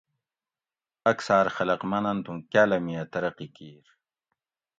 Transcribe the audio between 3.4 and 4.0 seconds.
کیر